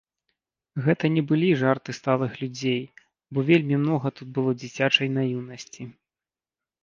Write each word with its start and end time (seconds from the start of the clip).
Гэта 0.85 1.05
не 1.15 1.23
былі 1.31 1.49
жарты 1.63 1.91
сталых 1.97 2.31
людзей, 2.43 2.79
бо 3.37 3.43
вельмі 3.49 3.75
многа 3.83 4.07
тут 4.21 4.27
было 4.37 4.53
дзіцячай 4.61 5.07
наіўнасці. 5.19 5.83